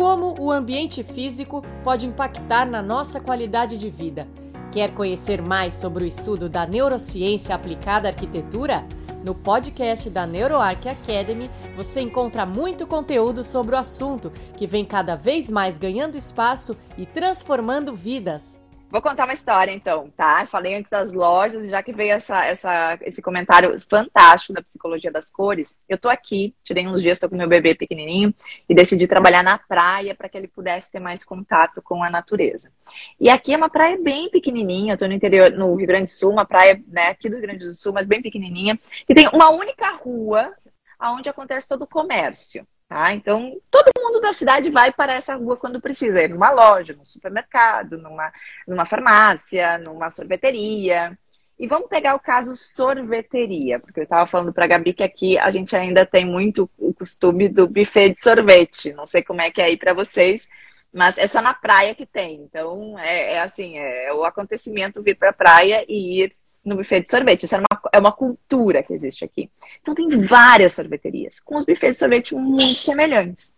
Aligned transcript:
como 0.00 0.34
o 0.40 0.50
ambiente 0.50 1.04
físico 1.04 1.62
pode 1.84 2.06
impactar 2.06 2.64
na 2.64 2.80
nossa 2.80 3.20
qualidade 3.20 3.76
de 3.76 3.90
vida. 3.90 4.26
Quer 4.72 4.94
conhecer 4.94 5.42
mais 5.42 5.74
sobre 5.74 6.04
o 6.04 6.06
estudo 6.06 6.48
da 6.48 6.66
neurociência 6.66 7.54
aplicada 7.54 8.08
à 8.08 8.10
arquitetura? 8.10 8.86
No 9.22 9.34
podcast 9.34 10.08
da 10.08 10.26
NeuroArc 10.26 10.88
Academy, 10.88 11.50
você 11.76 12.00
encontra 12.00 12.46
muito 12.46 12.86
conteúdo 12.86 13.44
sobre 13.44 13.74
o 13.74 13.78
assunto, 13.78 14.32
que 14.56 14.66
vem 14.66 14.86
cada 14.86 15.16
vez 15.16 15.50
mais 15.50 15.76
ganhando 15.76 16.16
espaço 16.16 16.74
e 16.96 17.04
transformando 17.04 17.94
vidas. 17.94 18.59
Vou 18.90 19.00
contar 19.00 19.24
uma 19.24 19.32
história, 19.32 19.70
então, 19.70 20.10
tá? 20.16 20.44
Falei 20.48 20.74
antes 20.74 20.90
das 20.90 21.12
lojas, 21.12 21.64
já 21.64 21.80
que 21.80 21.92
veio 21.92 22.12
essa, 22.12 22.44
essa, 22.44 22.98
esse 23.02 23.22
comentário 23.22 23.72
fantástico 23.88 24.52
da 24.52 24.60
psicologia 24.60 25.12
das 25.12 25.30
cores, 25.30 25.78
eu 25.88 25.96
tô 25.96 26.08
aqui, 26.08 26.56
tirei 26.64 26.88
uns 26.88 27.00
dias, 27.00 27.16
tô 27.16 27.28
com 27.28 27.36
meu 27.36 27.48
bebê 27.48 27.72
pequenininho 27.72 28.34
e 28.68 28.74
decidi 28.74 29.06
trabalhar 29.06 29.44
na 29.44 29.56
praia 29.56 30.12
para 30.12 30.28
que 30.28 30.36
ele 30.36 30.48
pudesse 30.48 30.90
ter 30.90 30.98
mais 30.98 31.22
contato 31.22 31.80
com 31.80 32.02
a 32.02 32.10
natureza. 32.10 32.72
E 33.20 33.30
aqui 33.30 33.54
é 33.54 33.56
uma 33.56 33.70
praia 33.70 33.96
bem 33.96 34.28
pequenininha, 34.28 34.94
eu 34.94 34.98
tô 34.98 35.06
no 35.06 35.12
interior, 35.12 35.52
no 35.52 35.72
Rio 35.76 35.86
Grande 35.86 36.10
do 36.10 36.14
Sul, 36.14 36.32
uma 36.32 36.44
praia, 36.44 36.82
né, 36.88 37.10
aqui 37.10 37.28
do 37.28 37.36
Rio 37.36 37.42
Grande 37.42 37.64
do 37.64 37.72
Sul, 37.72 37.92
mas 37.92 38.06
bem 38.06 38.20
pequenininha, 38.20 38.76
e 39.08 39.14
tem 39.14 39.28
uma 39.28 39.50
única 39.50 39.88
rua 39.92 40.52
onde 41.00 41.28
acontece 41.28 41.68
todo 41.68 41.82
o 41.82 41.88
comércio. 41.88 42.66
Tá? 42.90 43.12
Então, 43.12 43.56
todo 43.70 43.92
mundo 43.96 44.20
da 44.20 44.32
cidade 44.32 44.68
vai 44.68 44.90
para 44.90 45.12
essa 45.12 45.36
rua 45.36 45.56
quando 45.56 45.80
precisa, 45.80 46.24
ir 46.24 46.28
numa 46.28 46.50
loja, 46.50 46.92
num 46.92 47.04
supermercado, 47.04 47.96
numa, 47.96 48.32
numa 48.66 48.84
farmácia, 48.84 49.78
numa 49.78 50.10
sorveteria. 50.10 51.16
E 51.56 51.68
vamos 51.68 51.88
pegar 51.88 52.16
o 52.16 52.18
caso 52.18 52.56
sorveteria, 52.56 53.78
porque 53.78 54.00
eu 54.00 54.02
estava 54.02 54.26
falando 54.26 54.52
para 54.52 54.64
a 54.64 54.66
Gabi 54.66 54.92
que 54.92 55.04
aqui 55.04 55.38
a 55.38 55.50
gente 55.50 55.76
ainda 55.76 56.04
tem 56.04 56.24
muito 56.24 56.68
o 56.76 56.92
costume 56.92 57.48
do 57.48 57.68
buffet 57.68 58.12
de 58.12 58.24
sorvete. 58.24 58.92
Não 58.92 59.06
sei 59.06 59.22
como 59.22 59.40
é 59.40 59.52
que 59.52 59.62
é 59.62 59.66
aí 59.66 59.76
para 59.76 59.94
vocês, 59.94 60.48
mas 60.92 61.16
é 61.16 61.28
só 61.28 61.40
na 61.40 61.54
praia 61.54 61.94
que 61.94 62.04
tem. 62.04 62.42
Então, 62.42 62.98
é, 62.98 63.34
é 63.34 63.40
assim, 63.40 63.78
é 63.78 64.12
o 64.12 64.24
acontecimento 64.24 65.00
vir 65.00 65.16
para 65.16 65.30
a 65.30 65.32
praia 65.32 65.84
e 65.88 66.24
ir 66.24 66.30
no 66.64 66.74
buffet 66.74 67.02
de 67.02 67.10
sorvete. 67.10 67.44
Isso 67.44 67.54
é 67.54 67.58
uma, 67.58 67.79
é 67.92 67.98
uma 67.98 68.12
cultura 68.12 68.82
que 68.82 68.92
existe 68.92 69.24
aqui. 69.24 69.50
Então 69.80 69.94
tem 69.94 70.08
várias 70.08 70.72
sorveterias, 70.72 71.40
com 71.40 71.56
os 71.56 71.64
buffets 71.64 71.96
de 71.96 71.98
sorvete 71.98 72.34
muito 72.34 72.78
semelhantes. 72.78 73.54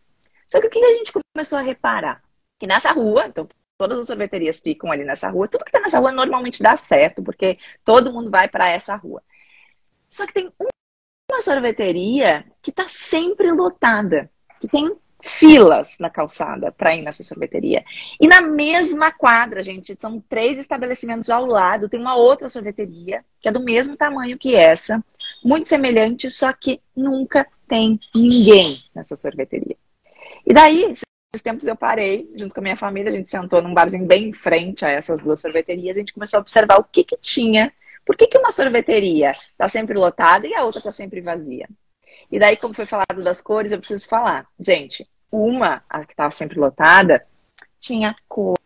Só 0.49 0.61
que 0.61 0.67
o 0.67 0.71
que 0.71 0.85
a 0.85 0.95
gente 0.97 1.13
começou 1.35 1.59
a 1.59 1.63
reparar? 1.63 2.23
Que 2.59 2.67
nessa 2.67 2.93
rua, 2.93 3.27
então 3.27 3.47
todas 3.79 3.99
as 3.99 4.07
sorveterias 4.07 4.61
ficam 4.61 4.93
ali 4.93 5.05
nessa 5.05 5.29
rua, 5.29 5.49
tudo 5.49 5.65
que 5.65 5.71
está 5.71 5.81
nessa 5.81 5.99
rua 5.99 6.13
normalmente 6.13 6.63
dá 6.63 6.77
certo, 6.77 7.23
porque 7.23 7.59
todo 7.85 8.13
mundo 8.13 8.31
vai 8.31 8.49
para 8.49 8.69
essa 8.69 8.95
rua. 8.95 9.23
Só 10.09 10.27
que 10.27 10.33
tem 10.33 10.53
uma 11.31 11.41
sorveteria 11.41 12.45
que 12.61 12.71
está 12.71 12.87
sempre 12.87 13.51
lotada, 13.51 14.31
que 14.61 14.69
tem 14.69 14.95
filas 15.23 15.97
na 15.99 16.11
calçada 16.11 16.73
para 16.73 16.95
ir 16.95 17.03
nessa 17.03 17.23
sorveteria. 17.23 17.85
E 18.21 18.27
na 18.27 18.41
mesma 18.41 19.11
quadra, 19.13 19.63
gente, 19.63 19.97
são 19.99 20.21
três 20.29 20.59
estabelecimentos 20.59 21.31
ao 21.31 21.47
lado, 21.47 21.89
tem 21.89 22.01
uma 22.01 22.17
outra 22.17 22.49
sorveteria 22.49 23.25
que 23.41 23.49
é 23.49 23.53
do 23.53 23.61
mesmo 23.61 23.97
tamanho 23.97 24.39
que 24.39 24.55
essa, 24.55 25.03
muito 25.45 25.67
semelhante, 25.67 26.31
só 26.31 26.53
que 26.53 26.81
nunca 26.95 27.47
tem 27.67 27.99
ninguém 28.15 28.83
nessa 28.95 29.17
sorveteria. 29.17 29.77
E 30.47 30.53
daí, 30.53 30.85
esses 30.85 31.43
tempos 31.43 31.67
eu 31.67 31.75
parei, 31.75 32.31
junto 32.37 32.55
com 32.55 32.61
a 32.61 32.63
minha 32.63 32.77
família, 32.77 33.11
a 33.11 33.15
gente 33.15 33.29
sentou 33.29 33.63
num 33.63 33.75
barzinho 33.75 34.07
bem 34.07 34.29
em 34.29 34.33
frente 34.33 34.85
a 34.85 34.91
essas 34.91 35.21
duas 35.21 35.41
sorveterias, 35.41 35.97
a 35.97 36.01
gente 36.01 36.13
começou 36.13 36.39
a 36.39 36.41
observar 36.41 36.79
o 36.79 36.85
que 36.85 37.05
que 37.05 37.17
tinha. 37.17 37.73
Por 38.05 38.17
que, 38.17 38.27
que 38.27 38.37
uma 38.37 38.51
sorveteria 38.51 39.31
está 39.31 39.69
sempre 39.69 39.97
lotada 39.97 40.47
e 40.47 40.55
a 40.55 40.65
outra 40.65 40.81
está 40.81 40.93
sempre 40.93 41.21
vazia? 41.21 41.69
E 42.31 42.39
daí, 42.39 42.57
como 42.57 42.75
foi 42.75 42.87
falado 42.87 43.23
das 43.23 43.41
cores, 43.41 43.73
eu 43.73 43.79
preciso 43.79 44.07
falar. 44.09 44.47
Gente, 44.59 45.09
uma, 45.33 45.83
a 45.89 46.05
que 46.05 46.13
estava 46.13 46.31
sempre 46.31 46.61
lotada, 46.61 47.27
tinha 47.81 48.15
cor, 48.29 48.59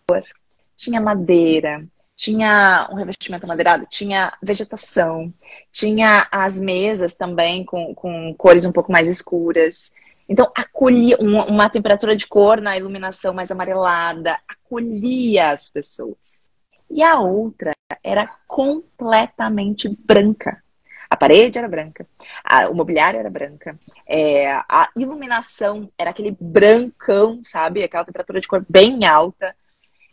tinha 0.76 1.00
madeira, 1.00 1.86
tinha 2.16 2.88
um 2.90 2.94
revestimento 2.94 3.46
madeirado, 3.46 3.86
tinha 3.88 4.32
vegetação, 4.42 5.32
tinha 5.70 6.26
as 6.32 6.58
mesas 6.58 7.14
também 7.14 7.64
com, 7.64 7.94
com 7.94 8.34
cores 8.36 8.66
um 8.66 8.72
pouco 8.72 8.90
mais 8.90 9.06
escuras. 9.06 9.92
Então, 10.28 10.50
acolhia 10.56 11.16
uma, 11.20 11.44
uma 11.44 11.70
temperatura 11.70 12.16
de 12.16 12.26
cor 12.26 12.60
na 12.60 12.76
iluminação 12.76 13.32
mais 13.32 13.50
amarelada, 13.50 14.38
acolhia 14.48 15.50
as 15.50 15.68
pessoas. 15.68 16.48
E 16.90 17.02
a 17.02 17.20
outra 17.20 17.72
era 18.02 18.26
completamente 18.48 19.88
branca. 19.88 20.62
A 21.08 21.16
parede 21.16 21.58
era 21.58 21.68
branca, 21.68 22.06
a, 22.44 22.68
o 22.68 22.74
mobiliário 22.74 23.20
era 23.20 23.30
branca, 23.30 23.78
é, 24.06 24.52
a 24.52 24.90
iluminação 24.96 25.90
era 25.96 26.10
aquele 26.10 26.36
brancão, 26.40 27.40
sabe? 27.44 27.82
Aquela 27.82 28.04
temperatura 28.04 28.40
de 28.40 28.48
cor 28.48 28.64
bem 28.68 29.04
alta. 29.06 29.54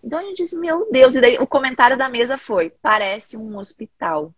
Então 0.04 0.20
a 0.20 0.24
gente 0.24 0.38
disse, 0.38 0.60
meu 0.60 0.88
Deus, 0.92 1.16
e 1.16 1.22
daí 1.22 1.38
o 1.38 1.48
comentário 1.48 1.98
da 1.98 2.10
mesa 2.10 2.38
foi: 2.38 2.72
parece 2.82 3.38
um 3.38 3.58
hospital. 3.58 4.34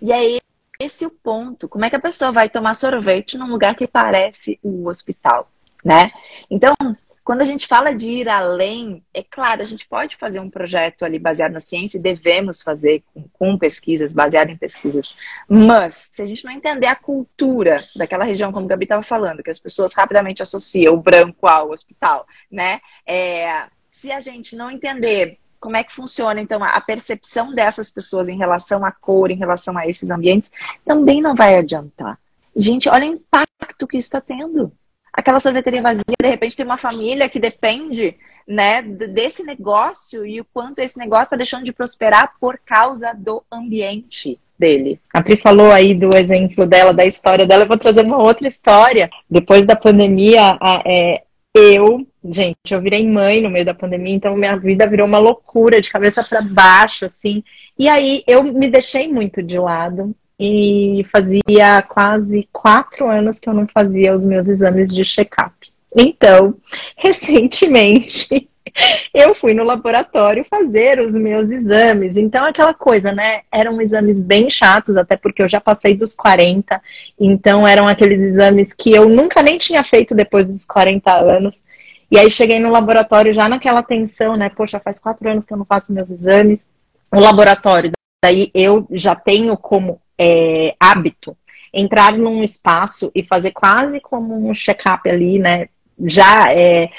E 0.00 0.12
aí 0.12 0.38
esse 0.78 1.06
o 1.06 1.10
ponto. 1.10 1.68
Como 1.68 1.84
é 1.84 1.90
que 1.90 1.96
a 1.96 2.00
pessoa 2.00 2.32
vai 2.32 2.48
tomar 2.48 2.74
sorvete 2.74 3.38
num 3.38 3.50
lugar 3.50 3.74
que 3.74 3.86
parece 3.86 4.58
um 4.62 4.86
hospital, 4.86 5.48
né? 5.84 6.10
Então, 6.50 6.74
quando 7.24 7.40
a 7.40 7.46
gente 7.46 7.66
fala 7.66 7.94
de 7.94 8.06
ir 8.06 8.28
além, 8.28 9.02
é 9.14 9.22
claro, 9.22 9.62
a 9.62 9.64
gente 9.64 9.88
pode 9.88 10.14
fazer 10.16 10.40
um 10.40 10.50
projeto 10.50 11.06
ali 11.06 11.18
baseado 11.18 11.52
na 11.52 11.60
ciência 11.60 11.96
e 11.96 12.00
devemos 12.00 12.60
fazer 12.60 13.02
com, 13.12 13.24
com 13.32 13.58
pesquisas, 13.58 14.12
baseado 14.12 14.50
em 14.50 14.56
pesquisas. 14.58 15.16
Mas, 15.48 16.10
se 16.12 16.20
a 16.20 16.26
gente 16.26 16.44
não 16.44 16.52
entender 16.52 16.86
a 16.86 16.94
cultura 16.94 17.82
daquela 17.96 18.24
região, 18.24 18.52
como 18.52 18.66
o 18.66 18.68
Gabi 18.68 18.84
estava 18.84 19.02
falando, 19.02 19.42
que 19.42 19.48
as 19.48 19.58
pessoas 19.58 19.94
rapidamente 19.94 20.42
associam 20.42 20.94
o 20.94 21.00
branco 21.00 21.46
ao 21.46 21.70
hospital, 21.70 22.26
né? 22.52 22.80
É, 23.06 23.64
se 23.90 24.12
a 24.12 24.20
gente 24.20 24.54
não 24.54 24.70
entender 24.70 25.38
como 25.58 25.78
é 25.78 25.82
que 25.82 25.94
funciona, 25.94 26.42
então, 26.42 26.62
a 26.62 26.78
percepção 26.78 27.54
dessas 27.54 27.90
pessoas 27.90 28.28
em 28.28 28.36
relação 28.36 28.84
à 28.84 28.92
cor, 28.92 29.30
em 29.30 29.38
relação 29.38 29.78
a 29.78 29.88
esses 29.88 30.10
ambientes, 30.10 30.52
também 30.84 31.22
não 31.22 31.34
vai 31.34 31.56
adiantar. 31.56 32.18
Gente, 32.54 32.86
olha 32.86 33.08
o 33.08 33.14
impacto 33.14 33.86
que 33.86 33.96
isso 33.96 34.08
está 34.08 34.20
tendo 34.20 34.70
aquela 35.14 35.40
sorveteria 35.40 35.80
vazia, 35.80 36.02
de 36.20 36.28
repente 36.28 36.56
tem 36.56 36.66
uma 36.66 36.76
família 36.76 37.28
que 37.28 37.38
depende 37.38 38.16
né, 38.46 38.82
desse 38.82 39.42
negócio 39.44 40.26
e 40.26 40.40
o 40.40 40.44
quanto 40.52 40.80
esse 40.80 40.98
negócio 40.98 41.24
está 41.24 41.36
deixando 41.36 41.64
de 41.64 41.72
prosperar 41.72 42.34
por 42.38 42.58
causa 42.58 43.14
do 43.14 43.42
ambiente 43.50 44.38
dele. 44.58 45.00
A 45.12 45.22
Pri 45.22 45.36
falou 45.36 45.72
aí 45.72 45.94
do 45.94 46.14
exemplo 46.14 46.66
dela, 46.66 46.92
da 46.92 47.06
história 47.06 47.46
dela, 47.46 47.62
eu 47.62 47.68
vou 47.68 47.78
trazer 47.78 48.04
uma 48.04 48.18
outra 48.18 48.46
história. 48.46 49.08
Depois 49.30 49.64
da 49.64 49.74
pandemia, 49.74 50.58
a, 50.60 50.82
é, 50.84 51.22
eu, 51.54 52.06
gente, 52.24 52.56
eu 52.70 52.80
virei 52.80 53.06
mãe 53.06 53.40
no 53.40 53.48
meio 53.48 53.64
da 53.64 53.74
pandemia, 53.74 54.14
então 54.14 54.36
minha 54.36 54.56
vida 54.56 54.86
virou 54.86 55.06
uma 55.06 55.18
loucura, 55.18 55.80
de 55.80 55.90
cabeça 55.90 56.22
para 56.22 56.42
baixo, 56.42 57.04
assim. 57.04 57.42
E 57.78 57.88
aí 57.88 58.22
eu 58.26 58.42
me 58.42 58.68
deixei 58.68 59.08
muito 59.08 59.42
de 59.42 59.58
lado 59.58 60.14
e 60.38 61.06
fazia 61.12 61.82
quase 61.82 62.48
quatro 62.52 63.08
anos 63.08 63.38
que 63.38 63.48
eu 63.48 63.54
não 63.54 63.66
fazia 63.66 64.14
os 64.14 64.26
meus 64.26 64.48
exames 64.48 64.92
de 64.92 65.04
check-up. 65.04 65.54
Então, 65.96 66.56
recentemente, 66.96 68.48
eu 69.14 69.34
fui 69.34 69.54
no 69.54 69.64
laboratório 69.64 70.44
fazer 70.48 70.98
os 70.98 71.14
meus 71.14 71.50
exames. 71.50 72.16
Então, 72.16 72.44
aquela 72.44 72.74
coisa, 72.74 73.12
né? 73.12 73.42
Eram 73.52 73.80
exames 73.80 74.20
bem 74.20 74.50
chatos, 74.50 74.96
até 74.96 75.16
porque 75.16 75.42
eu 75.42 75.48
já 75.48 75.60
passei 75.60 75.96
dos 75.96 76.14
40. 76.14 76.80
Então, 77.18 77.66
eram 77.66 77.86
aqueles 77.86 78.20
exames 78.20 78.72
que 78.72 78.92
eu 78.92 79.08
nunca 79.08 79.42
nem 79.42 79.58
tinha 79.58 79.84
feito 79.84 80.14
depois 80.14 80.46
dos 80.46 80.64
40 80.64 81.12
anos. 81.12 81.62
E 82.10 82.18
aí, 82.18 82.30
cheguei 82.30 82.58
no 82.58 82.70
laboratório 82.70 83.32
já 83.32 83.48
naquela 83.48 83.82
tensão, 83.82 84.34
né? 84.34 84.48
Poxa, 84.48 84.80
faz 84.80 84.98
quatro 84.98 85.28
anos 85.28 85.44
que 85.44 85.52
eu 85.52 85.58
não 85.58 85.64
faço 85.64 85.92
meus 85.92 86.10
exames. 86.10 86.66
O 87.12 87.20
laboratório, 87.20 87.92
daí 88.24 88.50
eu 88.52 88.86
já 88.90 89.14
tenho 89.14 89.56
como 89.56 90.00
é, 90.18 90.74
hábito 90.78 91.36
entrar 91.72 92.16
num 92.16 92.42
espaço 92.42 93.10
e 93.14 93.22
fazer 93.22 93.50
quase 93.50 94.00
como 94.00 94.48
um 94.48 94.54
check-up 94.54 95.08
ali, 95.08 95.38
né? 95.38 95.68
Já 96.06 96.52
é, 96.52 96.90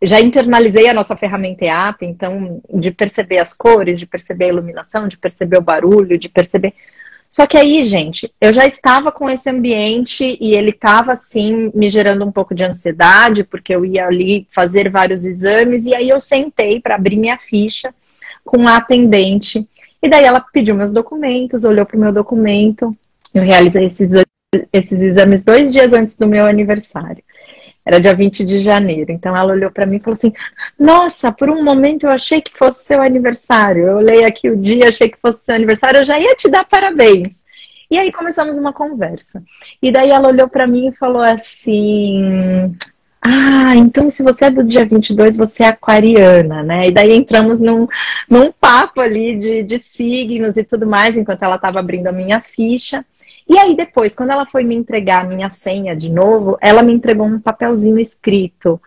já 0.00 0.20
internalizei 0.20 0.88
a 0.88 0.94
nossa 0.94 1.16
ferramenta 1.16 1.64
EAP, 1.64 2.02
então 2.02 2.60
de 2.72 2.90
perceber 2.90 3.38
as 3.38 3.54
cores, 3.54 3.98
de 3.98 4.06
perceber 4.06 4.46
a 4.46 4.48
iluminação, 4.48 5.08
de 5.08 5.16
perceber 5.16 5.58
o 5.58 5.62
barulho, 5.62 6.18
de 6.18 6.28
perceber. 6.28 6.74
Só 7.28 7.46
que 7.46 7.56
aí, 7.56 7.86
gente, 7.86 8.30
eu 8.40 8.52
já 8.52 8.66
estava 8.66 9.10
com 9.10 9.30
esse 9.30 9.48
ambiente 9.48 10.36
e 10.38 10.54
ele 10.54 10.70
estava 10.70 11.12
assim 11.12 11.72
me 11.74 11.88
gerando 11.88 12.26
um 12.26 12.32
pouco 12.32 12.54
de 12.54 12.62
ansiedade, 12.62 13.42
porque 13.42 13.74
eu 13.74 13.86
ia 13.86 14.06
ali 14.06 14.46
fazer 14.50 14.90
vários 14.90 15.24
exames 15.24 15.86
e 15.86 15.94
aí 15.94 16.10
eu 16.10 16.20
sentei 16.20 16.78
para 16.78 16.94
abrir 16.94 17.16
minha 17.16 17.38
ficha 17.38 17.94
com 18.44 18.68
a 18.68 18.76
atendente 18.76 19.66
e 20.02 20.08
daí 20.08 20.24
ela 20.24 20.40
pediu 20.40 20.74
meus 20.74 20.92
documentos, 20.92 21.64
olhou 21.64 21.86
para 21.86 21.96
o 21.96 22.00
meu 22.00 22.12
documento. 22.12 22.96
Eu 23.32 23.42
realizei 23.42 23.84
esses, 23.84 24.10
esses 24.72 25.00
exames 25.00 25.44
dois 25.44 25.72
dias 25.72 25.92
antes 25.92 26.16
do 26.16 26.26
meu 26.26 26.44
aniversário. 26.46 27.22
Era 27.84 28.00
dia 28.00 28.14
20 28.14 28.44
de 28.44 28.60
janeiro. 28.60 29.12
Então 29.12 29.36
ela 29.36 29.52
olhou 29.52 29.70
para 29.70 29.86
mim 29.86 29.96
e 29.96 30.00
falou 30.00 30.14
assim: 30.14 30.32
Nossa, 30.78 31.30
por 31.32 31.48
um 31.48 31.62
momento 31.62 32.04
eu 32.04 32.10
achei 32.10 32.40
que 32.40 32.56
fosse 32.56 32.84
seu 32.84 33.00
aniversário. 33.00 33.86
Eu 33.86 33.96
olhei 33.98 34.24
aqui 34.24 34.50
o 34.50 34.56
dia, 34.56 34.88
achei 34.88 35.08
que 35.08 35.18
fosse 35.18 35.44
seu 35.44 35.54
aniversário, 35.54 35.98
eu 35.98 36.04
já 36.04 36.18
ia 36.18 36.34
te 36.34 36.48
dar 36.48 36.64
parabéns. 36.64 37.42
E 37.90 37.98
aí 37.98 38.10
começamos 38.10 38.58
uma 38.58 38.72
conversa. 38.72 39.42
E 39.80 39.92
daí 39.92 40.10
ela 40.10 40.28
olhou 40.28 40.48
para 40.48 40.66
mim 40.66 40.88
e 40.88 40.96
falou 40.96 41.22
assim: 41.22 42.74
ah, 43.24 43.76
então 43.76 44.08
se 44.10 44.20
você 44.20 44.46
é 44.46 44.50
do 44.50 44.64
dia 44.64 44.84
22, 44.84 45.36
você 45.36 45.62
é 45.62 45.68
aquariana, 45.68 46.62
né? 46.64 46.88
E 46.88 46.90
daí 46.90 47.12
entramos 47.12 47.60
num, 47.60 47.86
num 48.28 48.50
papo 48.50 49.00
ali 49.00 49.36
de, 49.36 49.62
de 49.62 49.78
signos 49.78 50.56
e 50.56 50.64
tudo 50.64 50.88
mais, 50.88 51.16
enquanto 51.16 51.44
ela 51.44 51.54
estava 51.54 51.78
abrindo 51.78 52.08
a 52.08 52.12
minha 52.12 52.40
ficha. 52.40 53.04
E 53.48 53.56
aí 53.56 53.76
depois, 53.76 54.14
quando 54.14 54.30
ela 54.30 54.44
foi 54.44 54.64
me 54.64 54.74
entregar 54.74 55.22
a 55.22 55.28
minha 55.28 55.48
senha 55.48 55.94
de 55.94 56.08
novo, 56.10 56.58
ela 56.60 56.82
me 56.82 56.92
entregou 56.92 57.26
um 57.26 57.38
papelzinho 57.38 58.00
escrito. 58.00 58.80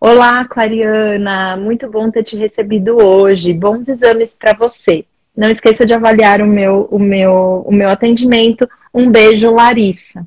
Olá, 0.00 0.40
aquariana, 0.40 1.56
muito 1.58 1.88
bom 1.90 2.10
ter 2.10 2.22
te 2.24 2.36
recebido 2.36 2.96
hoje. 2.96 3.52
Bons 3.52 3.88
exames 3.88 4.34
para 4.34 4.54
você. 4.54 5.04
Não 5.36 5.50
esqueça 5.50 5.84
de 5.84 5.92
avaliar 5.92 6.40
o 6.40 6.46
meu, 6.46 6.88
o 6.90 6.98
meu, 6.98 7.62
o 7.66 7.72
meu 7.72 7.90
atendimento. 7.90 8.66
Um 8.92 9.10
beijo, 9.10 9.50
Larissa. 9.50 10.26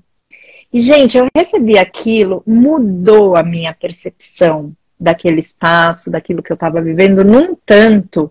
E, 0.75 0.81
gente, 0.81 1.18
eu 1.18 1.27
recebi 1.33 1.77
aquilo, 1.77 2.44
mudou 2.45 3.38
a 3.38 3.42
minha 3.42 3.74
percepção 3.74 4.74
daquele 5.00 5.39
espaço, 5.39 6.12
daquilo 6.12 6.44
que 6.44 6.51
eu 6.51 6.56
estava 6.56 6.81
vivendo, 6.81 7.24
num 7.24 7.56
tanto 7.66 8.30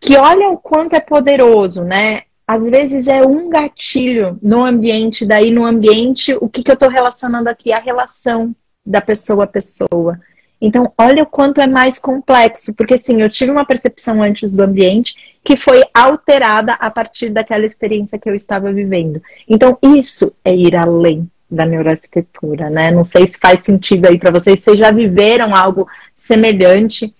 que 0.00 0.16
olha 0.16 0.48
o 0.48 0.56
quanto 0.56 0.94
é 0.94 1.00
poderoso, 1.00 1.84
né? 1.84 2.22
Às 2.46 2.70
vezes 2.70 3.06
é 3.06 3.20
um 3.20 3.50
gatilho 3.50 4.38
no 4.40 4.64
ambiente, 4.64 5.26
daí 5.26 5.50
no 5.50 5.66
ambiente, 5.66 6.34
o 6.40 6.48
que, 6.48 6.62
que 6.62 6.70
eu 6.70 6.74
estou 6.74 6.88
relacionando 6.88 7.50
aqui? 7.50 7.70
A 7.70 7.80
relação 7.80 8.56
da 8.82 9.02
pessoa 9.02 9.44
a 9.44 9.46
pessoa. 9.46 10.18
Então, 10.58 10.90
olha 10.96 11.22
o 11.22 11.26
quanto 11.26 11.60
é 11.60 11.66
mais 11.66 11.98
complexo, 11.98 12.74
porque 12.74 12.96
sim, 12.96 13.20
eu 13.20 13.28
tive 13.28 13.50
uma 13.50 13.66
percepção 13.66 14.22
antes 14.22 14.54
do 14.54 14.62
ambiente 14.62 15.14
que 15.44 15.54
foi 15.54 15.82
alterada 15.92 16.72
a 16.80 16.90
partir 16.90 17.28
daquela 17.28 17.66
experiência 17.66 18.18
que 18.18 18.30
eu 18.30 18.34
estava 18.34 18.72
vivendo. 18.72 19.20
Então, 19.46 19.76
isso 19.82 20.34
é 20.42 20.56
ir 20.56 20.74
além 20.74 21.30
da 21.50 21.64
neuroarquitetura, 21.64 22.68
né? 22.68 22.90
Não 22.90 23.04
sei 23.04 23.26
se 23.26 23.38
faz 23.38 23.60
sentido 23.60 24.06
aí 24.06 24.18
para 24.18 24.30
vocês, 24.30 24.60
vocês 24.60 24.78
já 24.78 24.90
viveram 24.90 25.54
algo 25.54 25.88
semelhante 26.16 27.14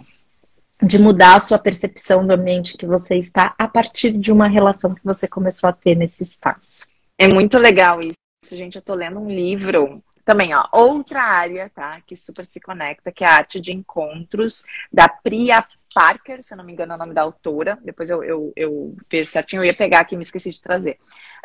de 0.83 0.99
mudar 0.99 1.37
a 1.37 1.41
sua 1.41 1.59
percepção 1.59 2.27
do 2.27 2.33
ambiente 2.33 2.77
que 2.77 2.87
você 2.87 3.17
está 3.17 3.55
a 3.59 3.67
partir 3.67 4.13
de 4.13 4.31
uma 4.31 4.47
relação 4.47 4.95
que 4.95 5.05
você 5.05 5.27
começou 5.27 5.69
a 5.69 5.73
ter 5.73 5.97
nesse 5.97 6.23
espaço. 6.23 6.87
É 7.17 7.27
muito 7.27 7.59
legal 7.59 7.99
isso, 8.01 8.57
gente. 8.57 8.77
Eu 8.77 8.83
tô 8.83 8.95
lendo 8.95 9.19
um 9.19 9.29
livro 9.29 10.03
também, 10.25 10.55
ó, 10.55 10.69
outra 10.73 11.23
área, 11.23 11.71
tá, 11.71 12.03
que 12.07 12.15
super 12.15 12.45
se 12.45 12.61
conecta, 12.61 13.11
que 13.11 13.25
é 13.25 13.27
a 13.27 13.37
arte 13.37 13.59
de 13.59 13.73
encontros 13.73 14.65
da 14.93 15.09
Priya 15.09 15.65
Parker, 15.95 16.43
se 16.43 16.53
eu 16.53 16.59
não 16.59 16.65
me 16.65 16.73
engano 16.73 16.93
é 16.93 16.97
o 16.97 16.99
nome 16.99 17.15
da 17.15 17.23
autora. 17.23 17.79
Depois 17.83 18.11
eu, 18.11 18.23
eu, 18.23 18.53
eu 18.55 18.95
vejo 19.11 19.31
certinho, 19.31 19.63
eu 19.63 19.65
ia 19.65 19.75
pegar 19.75 20.01
aqui, 20.01 20.17
me 20.17 20.23
esqueci 20.23 20.51
de 20.51 20.61
trazer. 20.61 20.99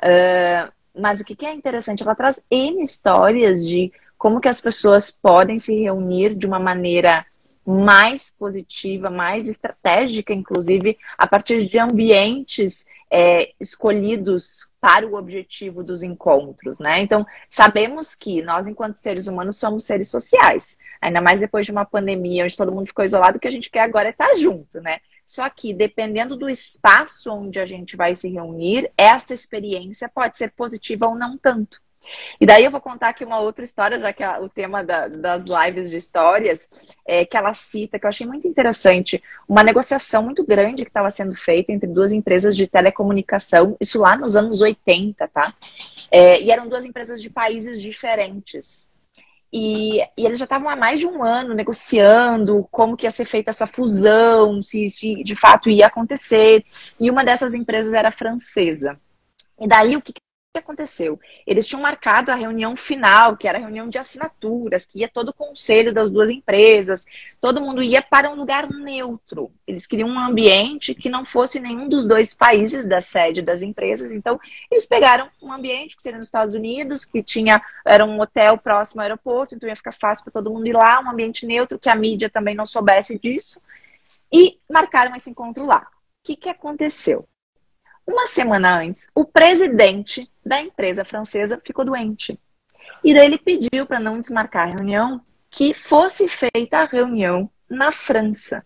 Uh, 0.03 0.69
mas 0.95 1.19
o 1.19 1.23
que 1.23 1.45
é 1.45 1.53
interessante, 1.53 2.03
ela 2.03 2.15
traz 2.15 2.41
N 2.49 2.81
histórias 2.81 3.65
de 3.67 3.91
como 4.17 4.39
que 4.39 4.47
as 4.47 4.61
pessoas 4.61 5.11
podem 5.11 5.59
se 5.59 5.81
reunir 5.81 6.35
de 6.35 6.45
uma 6.45 6.59
maneira 6.59 7.25
mais 7.65 8.29
positiva, 8.29 9.09
mais 9.09 9.47
estratégica, 9.47 10.33
inclusive, 10.33 10.97
a 11.17 11.25
partir 11.25 11.67
de 11.67 11.79
ambientes 11.79 12.85
é, 13.09 13.51
escolhidos 13.59 14.69
para 14.81 15.07
o 15.07 15.15
objetivo 15.15 15.83
dos 15.83 16.03
encontros, 16.03 16.79
né? 16.79 16.99
Então, 16.99 17.25
sabemos 17.49 18.15
que 18.15 18.41
nós, 18.41 18.67
enquanto 18.67 18.95
seres 18.95 19.27
humanos, 19.27 19.57
somos 19.57 19.85
seres 19.85 20.09
sociais. 20.09 20.77
Ainda 21.01 21.21
mais 21.21 21.39
depois 21.39 21.65
de 21.65 21.71
uma 21.71 21.85
pandemia, 21.85 22.43
onde 22.43 22.57
todo 22.57 22.71
mundo 22.71 22.87
ficou 22.87 23.05
isolado, 23.05 23.37
o 23.37 23.39
que 23.39 23.47
a 23.47 23.51
gente 23.51 23.69
quer 23.69 23.81
agora 23.81 24.07
é 24.07 24.11
estar 24.11 24.35
junto, 24.35 24.81
né? 24.81 24.97
Só 25.25 25.49
que, 25.49 25.73
dependendo 25.73 26.35
do 26.35 26.49
espaço 26.49 27.31
onde 27.31 27.59
a 27.59 27.65
gente 27.65 27.95
vai 27.95 28.15
se 28.15 28.29
reunir, 28.29 28.91
esta 28.97 29.33
experiência 29.33 30.09
pode 30.13 30.37
ser 30.37 30.51
positiva 30.51 31.07
ou 31.07 31.15
não 31.15 31.37
tanto. 31.37 31.81
E 32.39 32.45
daí 32.45 32.65
eu 32.65 32.71
vou 32.71 32.81
contar 32.81 33.09
aqui 33.09 33.23
uma 33.23 33.39
outra 33.39 33.63
história, 33.63 33.99
já 33.99 34.11
que 34.11 34.23
é 34.23 34.39
o 34.39 34.49
tema 34.49 34.83
da, 34.83 35.07
das 35.07 35.45
lives 35.45 35.89
de 35.89 35.97
histórias, 35.97 36.69
é, 37.05 37.25
que 37.25 37.37
ela 37.37 37.53
cita, 37.53 37.97
que 37.97 38.05
eu 38.05 38.09
achei 38.09 38.27
muito 38.27 38.47
interessante, 38.47 39.23
uma 39.47 39.63
negociação 39.63 40.23
muito 40.23 40.45
grande 40.45 40.83
que 40.83 40.89
estava 40.89 41.09
sendo 41.09 41.35
feita 41.35 41.71
entre 41.71 41.87
duas 41.87 42.11
empresas 42.11 42.55
de 42.55 42.67
telecomunicação, 42.67 43.77
isso 43.79 43.99
lá 43.99 44.17
nos 44.17 44.35
anos 44.35 44.61
80, 44.61 45.27
tá? 45.29 45.53
É, 46.11 46.41
e 46.41 46.51
eram 46.51 46.67
duas 46.67 46.85
empresas 46.85 47.21
de 47.21 47.29
países 47.29 47.81
diferentes. 47.81 48.91
E, 49.55 50.01
e, 50.17 50.25
eles 50.25 50.39
já 50.39 50.45
estavam 50.45 50.67
há 50.67 50.75
mais 50.75 50.99
de 50.99 51.05
um 51.05 51.23
ano 51.23 51.53
negociando 51.53 52.67
como 52.71 52.97
que 52.97 53.05
ia 53.05 53.11
ser 53.11 53.25
feita 53.25 53.51
essa 53.51 53.67
fusão, 53.67 54.63
se 54.63 54.85
isso 54.85 55.23
de 55.23 55.35
fato 55.35 55.69
ia 55.69 55.85
acontecer. 55.85 56.65
E 56.99 57.11
uma 57.11 57.23
dessas 57.23 57.53
empresas 57.53 57.93
era 57.93 58.09
francesa. 58.09 58.99
E 59.59 59.67
daí 59.67 59.95
o 59.95 60.01
que 60.01 60.13
que 60.53 60.59
aconteceu? 60.59 61.19
Eles 61.47 61.65
tinham 61.65 61.81
marcado 61.81 62.31
a 62.31 62.35
reunião 62.35 62.75
final, 62.75 63.35
que 63.35 63.47
era 63.47 63.57
a 63.57 63.61
reunião 63.61 63.89
de 63.89 63.97
assinaturas, 63.97 64.85
que 64.85 64.99
ia 64.99 65.09
todo 65.09 65.29
o 65.29 65.33
conselho 65.33 65.91
das 65.91 66.11
duas 66.11 66.29
empresas, 66.29 67.05
todo 67.41 67.59
mundo 67.59 67.81
ia 67.81 68.03
para 68.03 68.29
um 68.29 68.35
lugar 68.35 68.69
neutro. 68.69 69.51
Eles 69.65 69.87
queriam 69.87 70.07
um 70.07 70.19
ambiente 70.19 70.93
que 70.93 71.09
não 71.09 71.25
fosse 71.25 71.59
nenhum 71.59 71.89
dos 71.89 72.05
dois 72.05 72.35
países 72.35 72.85
da 72.85 73.01
sede 73.01 73.41
das 73.41 73.63
empresas. 73.63 74.11
Então, 74.11 74.39
eles 74.69 74.85
pegaram 74.85 75.27
um 75.41 75.51
ambiente 75.51 75.95
que 75.95 76.03
seria 76.03 76.19
nos 76.19 76.27
Estados 76.27 76.53
Unidos, 76.53 77.03
que 77.03 77.23
tinha 77.23 77.59
era 77.83 78.05
um 78.05 78.19
hotel 78.21 78.55
próximo 78.55 79.01
ao 79.01 79.05
aeroporto, 79.05 79.55
então 79.55 79.67
ia 79.67 79.75
ficar 79.75 79.91
fácil 79.91 80.23
para 80.23 80.33
todo 80.33 80.51
mundo 80.51 80.67
ir 80.67 80.73
lá, 80.73 80.99
um 80.99 81.09
ambiente 81.09 81.47
neutro, 81.47 81.79
que 81.79 81.89
a 81.89 81.95
mídia 81.95 82.29
também 82.29 82.53
não 82.53 82.65
soubesse 82.65 83.17
disso, 83.17 83.59
e 84.31 84.59
marcaram 84.71 85.15
esse 85.15 85.31
encontro 85.31 85.65
lá. 85.65 85.79
O 85.79 86.25
que, 86.25 86.35
que 86.35 86.49
aconteceu? 86.49 87.27
Uma 88.05 88.25
semana 88.25 88.79
antes, 88.79 89.09
o 89.15 89.25
presidente 89.25 90.29
da 90.45 90.61
empresa 90.61 91.05
francesa 91.05 91.61
ficou 91.63 91.85
doente. 91.85 92.39
E 93.03 93.13
daí 93.13 93.25
ele 93.25 93.37
pediu 93.37 93.85
para 93.85 93.99
não 93.99 94.19
desmarcar 94.19 94.67
a 94.67 94.71
reunião 94.71 95.21
que 95.49 95.73
fosse 95.73 96.27
feita 96.27 96.79
a 96.79 96.85
reunião 96.85 97.49
na 97.69 97.91
França. 97.91 98.65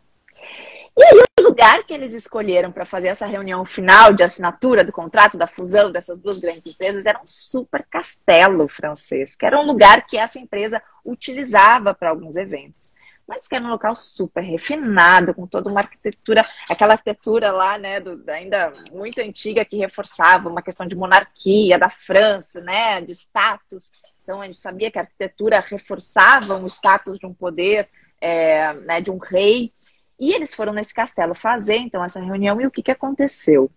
E 0.97 1.03
aí, 1.03 1.23
o 1.39 1.43
lugar 1.43 1.83
que 1.83 1.93
eles 1.93 2.13
escolheram 2.13 2.71
para 2.71 2.83
fazer 2.83 3.09
essa 3.09 3.27
reunião 3.27 3.63
final 3.63 4.11
de 4.11 4.23
assinatura 4.23 4.83
do 4.83 4.91
contrato 4.91 5.37
da 5.37 5.45
fusão 5.45 5.91
dessas 5.91 6.17
duas 6.17 6.39
grandes 6.39 6.65
empresas 6.65 7.05
era 7.05 7.19
um 7.19 7.27
super 7.27 7.85
castelo 7.87 8.67
francês, 8.67 9.35
que 9.35 9.45
era 9.45 9.59
um 9.59 9.65
lugar 9.65 10.07
que 10.07 10.17
essa 10.17 10.39
empresa 10.39 10.81
utilizava 11.05 11.93
para 11.93 12.09
alguns 12.09 12.35
eventos 12.35 12.96
mas 13.27 13.47
que 13.47 13.55
era 13.55 13.65
um 13.65 13.69
local 13.69 13.93
super 13.93 14.41
refinado, 14.41 15.33
com 15.33 15.45
toda 15.45 15.69
uma 15.69 15.81
arquitetura, 15.81 16.47
aquela 16.69 16.93
arquitetura 16.93 17.51
lá, 17.51 17.77
né, 17.77 17.99
do, 17.99 18.23
ainda 18.31 18.73
muito 18.91 19.19
antiga, 19.19 19.65
que 19.65 19.75
reforçava 19.75 20.47
uma 20.47 20.61
questão 20.61 20.87
de 20.87 20.95
monarquia 20.95 21.77
da 21.77 21.89
França, 21.89 22.61
né, 22.61 23.01
de 23.01 23.11
status. 23.11 23.91
Então, 24.23 24.41
a 24.41 24.45
gente 24.45 24.57
sabia 24.57 24.89
que 24.89 24.97
a 24.97 25.01
arquitetura 25.01 25.59
reforçava 25.59 26.55
o 26.55 26.67
status 26.67 27.19
de 27.19 27.25
um 27.25 27.33
poder, 27.33 27.89
é, 28.21 28.73
né, 28.73 29.01
de 29.01 29.11
um 29.11 29.17
rei. 29.17 29.73
E 30.17 30.33
eles 30.33 30.55
foram 30.55 30.71
nesse 30.71 30.93
castelo 30.93 31.35
fazer, 31.35 31.77
então, 31.77 32.03
essa 32.03 32.21
reunião, 32.21 32.61
e 32.61 32.65
o 32.65 32.71
que, 32.71 32.81
que 32.81 32.91
aconteceu? 32.91 33.69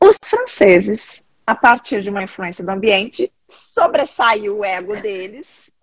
Os 0.00 0.16
franceses, 0.24 1.28
a 1.44 1.54
partir 1.54 2.00
de 2.00 2.10
uma 2.10 2.22
influência 2.22 2.64
do 2.64 2.70
ambiente, 2.70 3.32
sobressaiu 3.48 4.58
o 4.58 4.64
ego 4.64 5.00
deles 5.00 5.74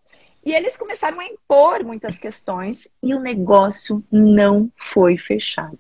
e 0.45 0.53
eles 0.53 0.75
começaram 0.75 1.19
a 1.19 1.25
impor 1.25 1.83
muitas 1.83 2.17
questões 2.17 2.95
e 3.01 3.13
o 3.13 3.19
negócio 3.19 4.03
não 4.11 4.69
foi 4.75 5.17
fechado. 5.17 5.79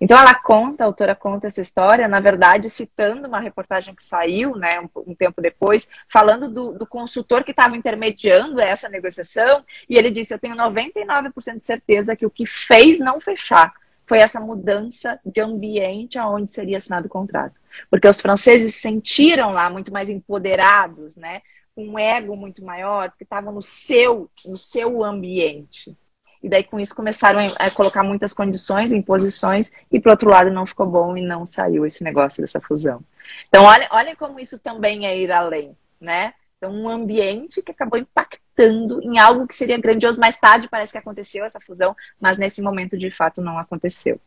Então 0.00 0.18
ela 0.18 0.34
conta, 0.34 0.82
a 0.82 0.86
autora 0.86 1.14
conta 1.14 1.46
essa 1.46 1.60
história, 1.60 2.08
na 2.08 2.18
verdade, 2.18 2.68
citando 2.68 3.28
uma 3.28 3.38
reportagem 3.38 3.94
que 3.94 4.02
saiu, 4.02 4.56
né, 4.56 4.80
um, 4.80 4.88
um 5.06 5.14
tempo 5.14 5.40
depois, 5.40 5.88
falando 6.08 6.50
do, 6.50 6.72
do 6.72 6.84
consultor 6.84 7.44
que 7.44 7.52
estava 7.52 7.76
intermediando 7.76 8.60
essa 8.60 8.88
negociação, 8.88 9.64
e 9.88 9.96
ele 9.96 10.10
disse: 10.10 10.34
Eu 10.34 10.40
tenho 10.40 10.56
99% 10.56 11.56
de 11.56 11.62
certeza 11.62 12.16
que 12.16 12.26
o 12.26 12.30
que 12.30 12.44
fez 12.44 12.98
não 12.98 13.20
fechar 13.20 13.72
foi 14.04 14.18
essa 14.18 14.40
mudança 14.40 15.20
de 15.24 15.40
ambiente 15.40 16.18
aonde 16.18 16.50
seria 16.50 16.78
assinado 16.78 17.06
o 17.06 17.10
contrato. 17.10 17.60
Porque 17.88 18.08
os 18.08 18.20
franceses 18.20 18.74
se 18.74 18.80
sentiram 18.80 19.52
lá 19.52 19.70
muito 19.70 19.92
mais 19.92 20.10
empoderados, 20.10 21.16
né? 21.16 21.42
Um 21.76 21.98
ego 21.98 22.36
muito 22.36 22.64
maior, 22.64 23.10
porque 23.10 23.24
estavam 23.24 23.52
no 23.52 23.62
seu, 23.62 24.30
no 24.44 24.56
seu 24.56 25.02
ambiente. 25.02 25.96
E 26.42 26.48
daí, 26.48 26.64
com 26.64 26.80
isso, 26.80 26.94
começaram 26.94 27.38
a 27.58 27.70
colocar 27.70 28.02
muitas 28.02 28.34
condições, 28.34 28.90
imposições, 28.90 29.70
e, 29.90 30.00
por 30.00 30.10
outro 30.10 30.28
lado, 30.28 30.50
não 30.50 30.66
ficou 30.66 30.86
bom 30.86 31.16
e 31.16 31.24
não 31.24 31.46
saiu 31.46 31.86
esse 31.86 32.02
negócio 32.02 32.42
dessa 32.42 32.60
fusão. 32.60 33.00
Então, 33.48 33.64
olha, 33.64 33.86
olha 33.92 34.16
como 34.16 34.40
isso 34.40 34.58
também 34.58 35.06
é 35.06 35.16
ir 35.16 35.30
além, 35.30 35.76
né? 36.00 36.34
Então, 36.58 36.72
um 36.72 36.88
ambiente 36.88 37.62
que 37.62 37.70
acabou 37.70 37.98
impactando 37.98 39.00
em 39.02 39.18
algo 39.18 39.46
que 39.46 39.54
seria 39.54 39.78
grandioso 39.78 40.20
mais 40.20 40.36
tarde, 40.36 40.68
parece 40.68 40.92
que 40.92 40.98
aconteceu 40.98 41.44
essa 41.44 41.60
fusão, 41.60 41.94
mas 42.20 42.38
nesse 42.38 42.60
momento, 42.60 42.98
de 42.98 43.10
fato, 43.10 43.40
não 43.40 43.58
aconteceu. 43.58 44.20